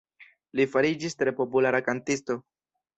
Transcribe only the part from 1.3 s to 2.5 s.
populara kantisto.